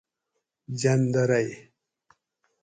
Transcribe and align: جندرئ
جندرئ 0.81 1.49